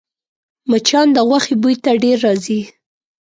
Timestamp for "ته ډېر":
1.83-2.17